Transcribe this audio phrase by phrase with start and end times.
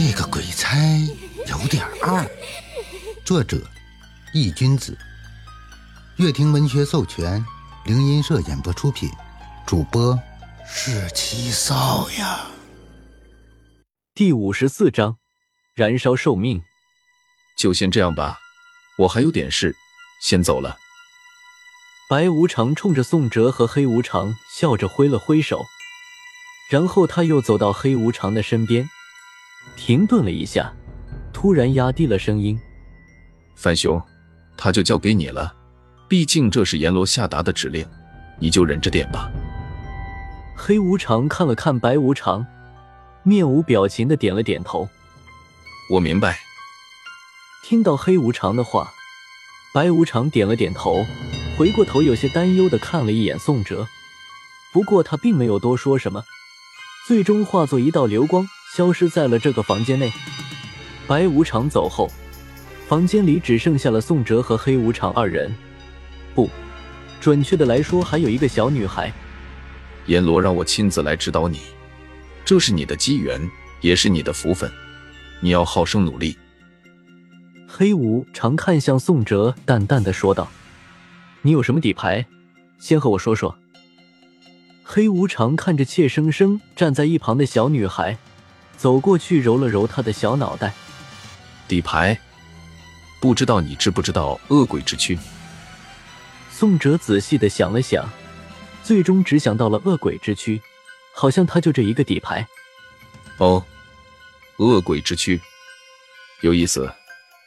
[0.00, 0.78] 这个鬼差
[1.48, 2.24] 有点二。
[3.24, 3.60] 作者：
[4.32, 4.96] 易君子，
[6.18, 7.44] 乐亭文学授权，
[7.84, 9.10] 灵音社演播出品，
[9.66, 10.16] 主播
[10.64, 12.46] 是七少呀。
[14.14, 15.16] 第五十四章，
[15.74, 16.62] 燃烧寿命。
[17.58, 18.38] 就先这样吧，
[18.98, 19.74] 我还有点事，
[20.22, 20.76] 先走了。
[22.08, 25.66] 白无常冲着宋哲和黑无常笑着挥了挥手，
[26.70, 28.88] 然后他又走到黑无常的身边。
[29.76, 30.72] 停顿了一下，
[31.32, 32.58] 突然压低了声音
[33.54, 34.00] ：“范兄，
[34.56, 35.54] 他就交给你了。
[36.08, 37.86] 毕竟这是阎罗下达的指令，
[38.38, 39.30] 你就忍着点吧。”
[40.56, 42.44] 黑无常看了看白无常，
[43.22, 44.88] 面无表情的点了点头
[45.92, 46.40] ：“我明白。”
[47.62, 48.92] 听到黑无常的话，
[49.72, 51.04] 白无常点了点头，
[51.56, 53.86] 回过头有些担忧的看了一眼宋哲，
[54.72, 56.24] 不过他并没有多说什么，
[57.06, 58.48] 最终化作一道流光。
[58.74, 60.12] 消失在了这个房间内。
[61.06, 62.10] 白无常走后，
[62.86, 65.52] 房间里只剩下了宋哲和黑无常二人。
[66.34, 66.50] 不，
[67.20, 69.12] 准确的来说，还有一个小女孩。
[70.06, 71.60] 阎罗让我亲自来指导你，
[72.44, 73.40] 这是你的机缘，
[73.80, 74.70] 也是你的福分。
[75.40, 76.36] 你要好生努力。
[77.66, 80.50] 黑无常看向宋哲，淡淡的说道
[81.42, 82.26] ：“你有什么底牌？
[82.78, 83.58] 先和我说说。”
[84.82, 88.18] 黑无常看着怯生生站在一旁的小女孩。
[88.78, 90.72] 走过去揉了揉他的小脑袋，
[91.66, 92.16] 底牌，
[93.20, 95.18] 不知道你知不知道恶鬼之躯？
[96.48, 98.08] 宋哲仔细的想了想，
[98.84, 100.62] 最终只想到了恶鬼之躯，
[101.12, 102.46] 好像他就这一个底牌。
[103.38, 103.64] 哦，
[104.58, 105.40] 恶鬼之躯，
[106.42, 106.88] 有意思，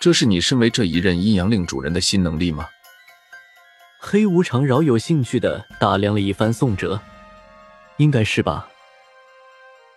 [0.00, 2.68] 这是你身为这一任阴阳令主人的新能力吗？
[4.00, 7.00] 黑无常饶有兴趣的打量了一番宋哲，
[7.98, 8.68] 应该是吧。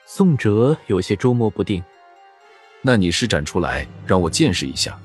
[0.08, 1.84] 宋哲有些捉摸不定，
[2.84, 4.98] 那你施展出来，让我见识一下。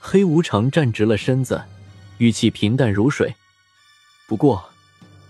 [0.00, 1.62] 黑无常站直了身子，
[2.18, 3.32] 语气平淡如水。
[4.26, 4.68] 不过，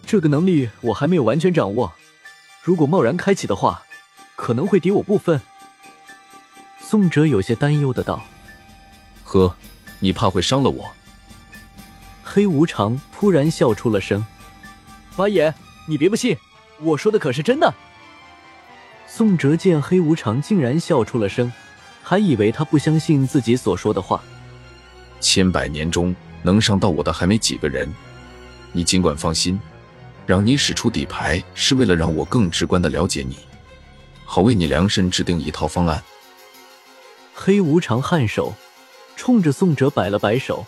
[0.07, 1.93] 这个能力我还没有完全掌握，
[2.63, 3.83] 如果贸然开启的话，
[4.35, 5.39] 可能会敌我部分。
[6.81, 8.25] 宋哲有些担忧的道
[9.25, 9.55] ：“呵，
[10.01, 10.91] 你怕会伤了我？”
[12.25, 14.25] 黑无常突然笑出了声
[15.17, 15.53] ：“八爷，
[15.87, 16.35] 你别不信，
[16.81, 17.73] 我说的可是真的。”
[19.19, 21.53] 宋哲见黑无常竟然笑出了声，
[22.05, 24.23] 还以为他不相信自己所说的话。
[25.19, 27.93] 千百年中能伤到我的还没几个人，
[28.71, 29.59] 你尽管放心，
[30.25, 33.39] 让你使出底牌是为了让我更直观的了解你，
[34.25, 36.01] 好为你量身制定一套方案。
[37.35, 38.55] 黑无常颔首，
[39.17, 40.65] 冲着宋哲摆了摆手：“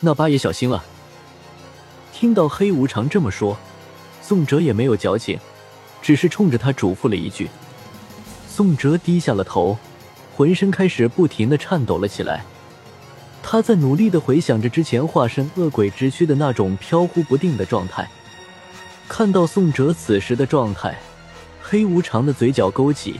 [0.00, 0.84] 那八爷小心了。”
[2.12, 3.56] 听到黑无常这么说，
[4.20, 5.40] 宋哲也没有矫情。
[6.06, 7.48] 只是冲着他嘱咐了一句，
[8.48, 9.76] 宋哲低下了头，
[10.36, 12.44] 浑身开始不停的颤抖了起来。
[13.42, 18.08] 他在努力的回想着之前化身恶鬼之躯的那种飘忽不定的状态。
[19.08, 20.96] 看到宋哲此时的状态，
[21.60, 23.18] 黑无常的嘴角勾起，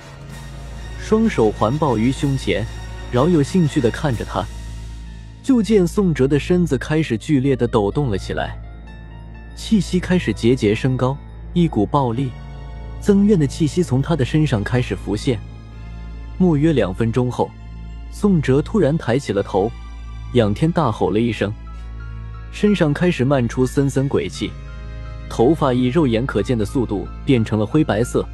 [1.01, 2.65] 双手环抱于胸前，
[3.11, 4.45] 饶有兴趣的看着他。
[5.43, 8.57] 就见宋哲的身子开始剧烈的抖动了起来，
[9.57, 11.19] 气息开始节节升高，
[11.53, 12.31] 一股暴力。
[13.01, 15.39] 增怨的气息从他的身上开始浮现。
[16.39, 17.51] 莫约两分钟后，
[18.11, 19.71] 宋哲突然抬起了头，
[20.35, 21.53] 仰天大吼了一声，
[22.53, 24.51] 身上开始漫出森森鬼气，
[25.31, 28.27] 头发以肉眼可见的速度变成了灰白色，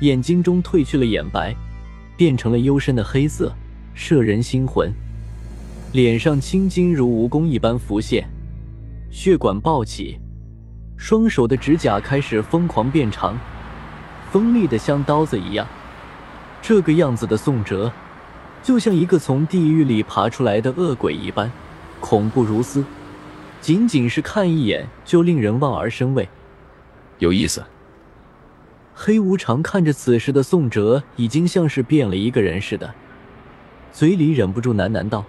[0.00, 1.54] 眼睛中褪去了眼白，
[2.16, 3.52] 变成了幽深的黑色，
[3.94, 4.92] 摄人心魂。
[5.92, 8.28] 脸上青筋如蜈蚣一般浮现，
[9.10, 10.18] 血管暴起，
[10.96, 13.36] 双手的指甲开始疯狂变长。
[14.30, 15.66] 锋利的像刀子一样，
[16.62, 17.92] 这个样子的宋哲，
[18.62, 21.50] 就像一个从地狱里爬出来的恶鬼一般，
[22.00, 22.84] 恐怖如斯。
[23.60, 26.28] 仅仅是看一眼就令人望而生畏。
[27.18, 27.62] 有意思。
[28.94, 32.94] 黑无常看着此时的宋哲，已经像是变了一个人似的，
[33.92, 35.24] 嘴里忍不住喃喃道：“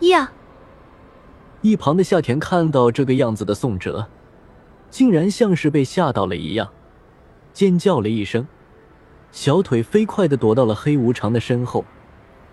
[0.00, 0.32] 呀！”
[1.62, 4.08] 一旁的夏田看到这个样子的宋哲，
[4.90, 6.70] 竟然像是被吓到了一样。
[7.60, 8.48] 尖叫了一声，
[9.32, 11.84] 小腿飞快的躲到了黑无常的身后，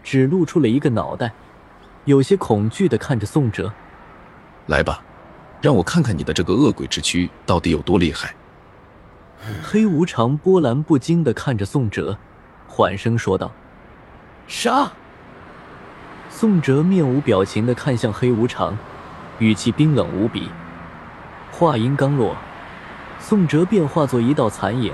[0.03, 1.31] 只露出了一个脑袋，
[2.03, 3.71] 有些恐惧的看着宋哲
[4.67, 5.01] ：“来吧，
[5.61, 8.35] 让我看看你的这个恶鬼之躯到底有多厉害。”
[9.63, 12.17] 黑无常波澜不惊的看着宋哲，
[12.67, 13.49] 缓声说道
[14.45, 14.91] ：“杀！”
[16.29, 18.77] 宋哲面无表情的看向黑无常，
[19.39, 20.49] 语气冰冷无比。
[21.49, 22.35] 话音刚落。
[23.29, 24.93] 宋哲便化作一道残影，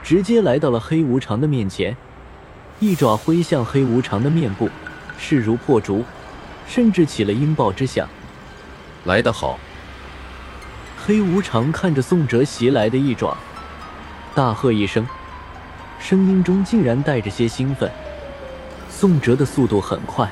[0.00, 1.96] 直接来到了黑无常的面前，
[2.78, 4.70] 一爪挥向黑无常的面部，
[5.18, 6.04] 势如破竹，
[6.68, 8.08] 甚至起了音爆之响。
[9.06, 9.58] 来得好！
[11.04, 13.36] 黑无常看着宋哲袭来的一爪，
[14.36, 15.04] 大喝一声，
[15.98, 17.90] 声音中竟然带着些兴奋。
[18.88, 20.30] 宋哲的速度很快，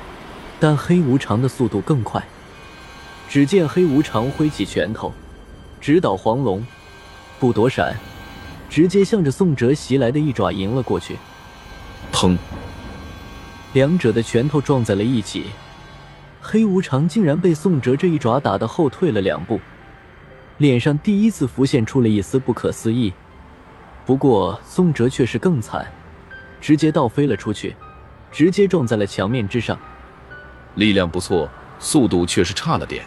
[0.61, 2.23] 但黑无常的速度更快。
[3.27, 5.13] 只见黑无常挥起拳头，
[5.81, 6.65] 直捣黄龙，
[7.41, 7.97] 不躲闪，
[8.69, 11.17] 直接向着宋哲袭来的一爪迎了过去。
[12.13, 12.37] 砰！
[13.73, 15.47] 两者的拳头撞在了一起，
[16.39, 19.59] 黑无常竟然被宋哲这一爪打得后退了两步。
[20.59, 23.11] 脸上第一次浮现出了一丝不可思议，
[24.05, 25.91] 不过宋哲却是更惨，
[26.61, 27.75] 直接倒飞了出去，
[28.31, 29.75] 直接撞在了墙面之上。
[30.75, 31.49] 力量不错，
[31.79, 33.03] 速度确实差了点。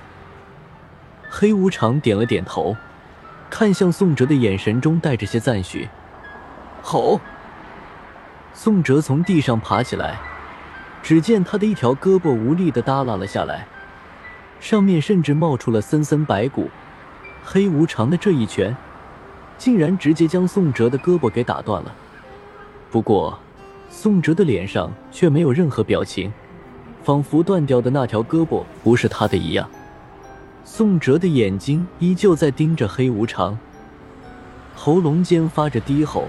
[1.30, 2.76] 黑无常点了点头，
[3.56, 5.88] 看向宋哲的眼神中带着些赞许。
[6.82, 7.20] 吼！
[8.52, 10.18] 宋哲从地上爬起来，
[11.04, 13.64] 只见他的一条胳膊无力的耷拉了下来，
[14.58, 16.68] 上面甚至冒出了森森白骨。
[17.44, 18.76] 黑无常的这一拳，
[19.56, 21.94] 竟然直接将宋哲的胳膊给打断了。
[22.90, 23.38] 不过，
[23.88, 26.32] 宋哲的脸上却没有任何表情，
[27.04, 29.70] 仿佛断掉的那条胳膊不是他的一样。
[30.64, 33.58] 宋哲的眼睛依旧在盯着黑无常，
[34.74, 36.28] 喉咙间发着低吼，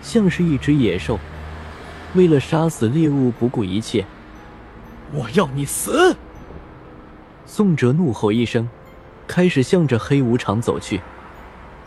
[0.00, 1.18] 像是一只野兽，
[2.14, 4.04] 为了杀死猎物不顾一切。
[5.12, 6.16] 我要你死！
[7.44, 8.68] 宋哲怒吼一声。
[9.28, 11.00] 开始向着黑无常走去，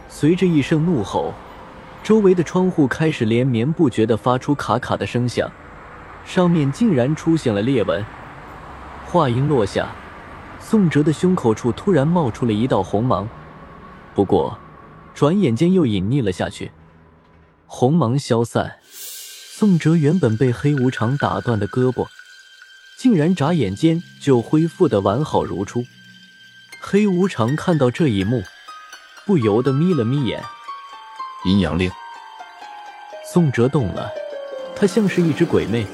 [0.09, 1.33] 随着一声怒吼，
[2.03, 5.50] 周围的窗户开始连绵不绝的发出咔咔的声响，
[6.25, 8.03] 上面竟然出现了裂纹。
[9.06, 9.88] 话音落下，
[10.60, 13.28] 宋哲的胸口处突然冒出了一道红芒，
[14.14, 14.60] 不过
[15.16, 16.72] 转眼间又隐匿了下去。
[17.66, 22.08] 红芒消散，宋哲原本被黑无常打断的胳膊，
[22.98, 25.86] 竟然眨眼间就恢复的完好如初。
[26.82, 28.44] 黑无常看到这一幕，
[29.26, 30.44] 不由得眯了眯眼。
[31.46, 31.92] 阴阳令，
[33.32, 34.10] 宋哲动了，
[34.76, 35.86] 他像是一只鬼魅，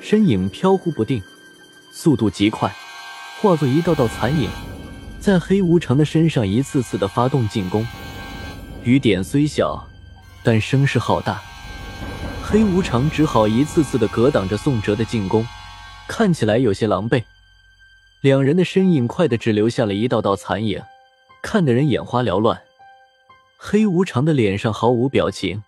[0.00, 1.22] 身影飘忽不定，
[1.92, 2.74] 速度极快，
[3.46, 4.50] 化作一道道残影，
[5.20, 7.86] 在黑无常的身上一次次的发动进攻。
[8.82, 9.88] 雨点虽小，
[10.42, 11.40] 但声势浩大。
[12.42, 15.46] 黑无常只好一次次的格挡着宋哲的进攻，
[16.08, 17.22] 看起来有些狼狈。
[18.20, 20.82] 两人的身影快的只留下了一道道残影，
[21.40, 22.60] 看得人眼花缭乱。
[23.58, 25.62] 黑无常的脸上毫无表情，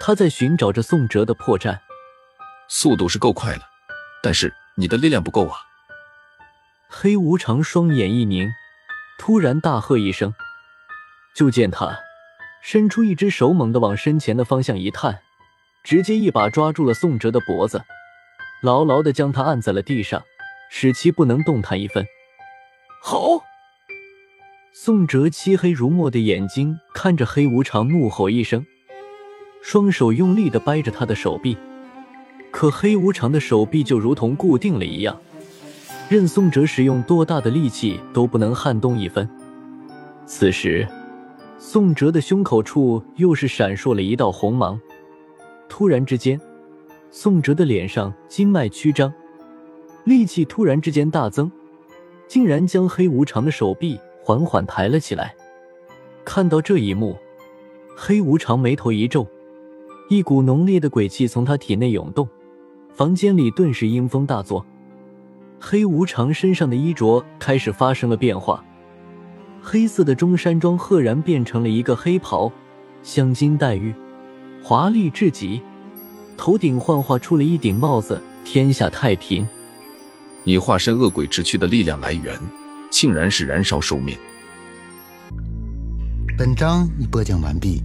[0.00, 1.78] 他在寻找着宋哲的破绽。
[2.68, 3.62] 速度是够快了，
[4.24, 5.58] 但是你的力量不够啊！
[6.88, 8.48] 黑无常双眼一凝，
[9.18, 10.34] 突然大喝一声，
[11.34, 11.98] 就见他
[12.62, 15.20] 伸出一只手，猛地往身前的方向一探，
[15.84, 17.82] 直接一把抓住了宋哲的脖子，
[18.62, 20.22] 牢牢的将他按在了地上。
[20.68, 22.04] 使其不能动弹一分。
[23.00, 23.44] 好！
[24.74, 28.66] 宋哲漆黑如墨的眼睛看着黑无常，怒吼一声，
[29.62, 31.56] 双手用力的掰着他的手臂。
[32.50, 35.20] 可黑无常的手臂就如同固定了一样，
[36.08, 39.28] 任宋哲使用多大的力气都不能撼动一分。
[40.24, 40.86] 此时，
[41.58, 44.80] 宋哲的胸口处又是闪烁了一道红芒。
[45.68, 46.40] 突然之间，
[47.10, 49.12] 宋哲的脸上经脉曲张。
[50.04, 51.50] 力气突然之间大增，
[52.28, 55.34] 竟然将黑无常的手臂缓缓抬了起来。
[56.24, 57.16] 看到这一幕，
[57.96, 59.26] 黑无常眉头一皱，
[60.08, 62.28] 一股浓烈的鬼气从他体内涌动，
[62.94, 64.64] 房间里顿时阴风大作。
[65.60, 68.64] 黑无常身上的衣着开始发生了变化，
[69.62, 72.52] 黑色的中山装赫然变成了一个黑袍，
[73.02, 73.94] 镶金戴玉，
[74.62, 75.60] 华丽至极。
[76.36, 79.46] 头顶幻化出了一顶帽子，天下太平。
[80.44, 82.38] 你化身恶鬼之躯的力量来源，
[82.90, 84.16] 竟然是燃烧寿命。
[86.36, 87.82] 本章已播讲完毕，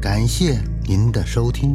[0.00, 1.74] 感谢您的收听。